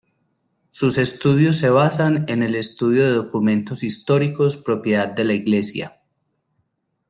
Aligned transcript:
Sus 0.71 0.97
estudios 0.97 1.57
se 1.57 1.69
basan 1.69 2.25
en 2.27 2.41
el 2.41 2.55
estudio 2.55 3.03
de 3.05 3.11
documentos 3.11 3.83
históricos 3.83 4.57
propiedad 4.57 5.07
de 5.09 5.23
la 5.25 5.33
iglesia. 5.33 5.99